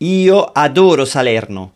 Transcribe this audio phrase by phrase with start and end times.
[0.00, 1.72] Io adoro Salerno.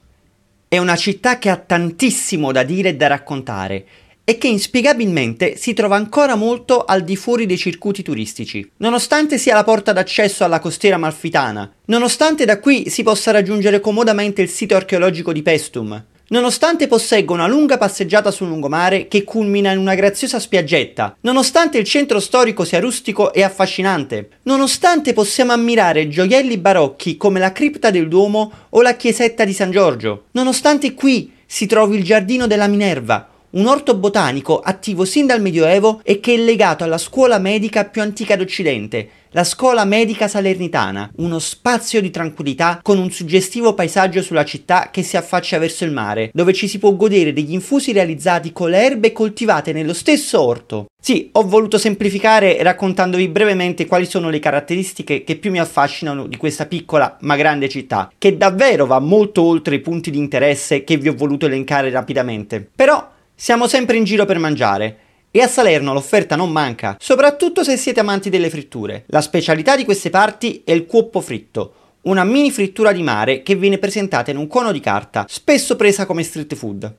[0.68, 3.84] È una città che ha tantissimo da dire e da raccontare
[4.22, 9.54] e che inspiegabilmente si trova ancora molto al di fuori dei circuiti turistici, nonostante sia
[9.54, 14.76] la porta d'accesso alla costiera malfitana, nonostante da qui si possa raggiungere comodamente il sito
[14.76, 20.38] archeologico di Pestum, Nonostante possegga una lunga passeggiata sul lungomare che culmina in una graziosa
[20.38, 27.38] spiaggetta, nonostante il centro storico sia rustico e affascinante, nonostante possiamo ammirare gioielli barocchi come
[27.38, 32.02] la cripta del Duomo o la chiesetta di San Giorgio, nonostante qui si trovi il
[32.02, 36.96] giardino della Minerva, un orto botanico attivo sin dal Medioevo e che è legato alla
[36.96, 43.10] scuola medica più antica d'Occidente, la Scuola Medica Salernitana, uno spazio di tranquillità con un
[43.10, 47.32] suggestivo paesaggio sulla città che si affaccia verso il mare, dove ci si può godere
[47.32, 50.86] degli infusi realizzati con le erbe coltivate nello stesso orto.
[51.02, 56.36] Sì, ho voluto semplificare raccontandovi brevemente quali sono le caratteristiche che più mi affascinano di
[56.36, 60.98] questa piccola ma grande città, che davvero va molto oltre i punti di interesse che
[60.98, 62.68] vi ho voluto elencare rapidamente.
[62.76, 64.98] Però siamo sempre in giro per mangiare
[65.32, 69.04] e a Salerno l'offerta non manca, soprattutto se siete amanti delle fritture.
[69.06, 73.54] La specialità di queste parti è il cuoppo fritto, una mini frittura di mare che
[73.54, 76.94] viene presentata in un cono di carta, spesso presa come street food.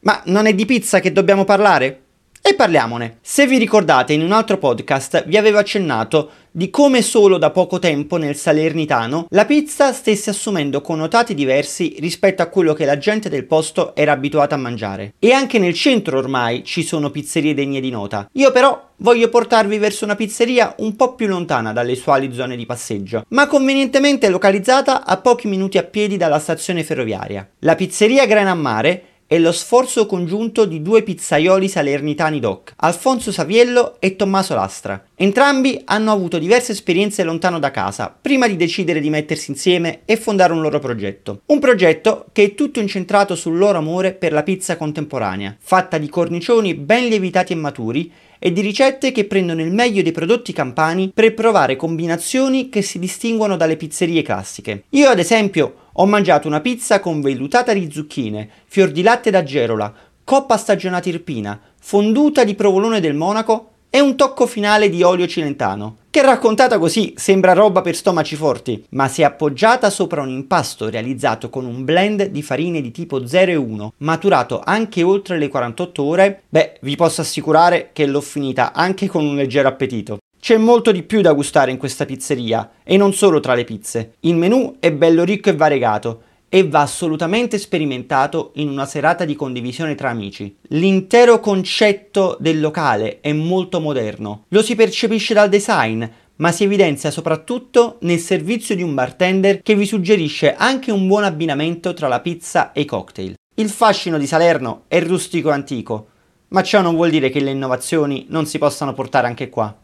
[0.00, 2.02] Ma non è di pizza che dobbiamo parlare?
[2.48, 3.18] E parliamone.
[3.22, 7.80] Se vi ricordate, in un altro podcast vi avevo accennato di come solo da poco
[7.80, 13.28] tempo nel Salernitano la pizza stesse assumendo connotati diversi rispetto a quello che la gente
[13.28, 15.14] del posto era abituata a mangiare.
[15.18, 18.28] E anche nel centro ormai ci sono pizzerie degne di nota.
[18.34, 22.64] Io però voglio portarvi verso una pizzeria un po' più lontana dalle usuali zone di
[22.64, 27.46] passeggio, ma convenientemente localizzata a pochi minuti a piedi dalla stazione ferroviaria.
[27.58, 33.96] La pizzeria Grana Mare è lo sforzo congiunto di due pizzaioli salernitani doc, Alfonso Saviello
[33.98, 35.04] e Tommaso Lastra.
[35.16, 40.16] Entrambi hanno avuto diverse esperienze lontano da casa, prima di decidere di mettersi insieme e
[40.16, 41.40] fondare un loro progetto.
[41.46, 46.08] Un progetto che è tutto incentrato sul loro amore per la pizza contemporanea, fatta di
[46.08, 51.10] cornicioni ben lievitati e maturi, e di ricette che prendono il meglio dei prodotti campani
[51.12, 54.84] per provare combinazioni che si distinguono dalle pizzerie classiche.
[54.90, 59.92] Io ad esempio ho mangiato una pizza con vellutata di zucchine, fior di latte d'aggerola,
[60.24, 65.98] coppa stagionata irpina, fonduta di provolone del Monaco e un tocco finale di olio cilentano,
[66.10, 71.48] che raccontata così sembra roba per stomaci forti, ma se appoggiata sopra un impasto realizzato
[71.48, 76.02] con un blend di farine di tipo 0 e 1, maturato anche oltre le 48
[76.02, 80.18] ore, beh, vi posso assicurare che l'ho finita anche con un leggero appetito.
[80.46, 84.12] C'è molto di più da gustare in questa pizzeria e non solo tra le pizze.
[84.20, 89.34] Il menù è bello ricco e variegato e va assolutamente sperimentato in una serata di
[89.34, 90.56] condivisione tra amici.
[90.68, 96.04] L'intero concetto del locale è molto moderno, lo si percepisce dal design,
[96.36, 101.24] ma si evidenzia soprattutto nel servizio di un bartender che vi suggerisce anche un buon
[101.24, 103.34] abbinamento tra la pizza e i cocktail.
[103.56, 106.06] Il fascino di Salerno è rustico e antico,
[106.50, 109.74] ma ciò non vuol dire che le innovazioni non si possano portare anche qua.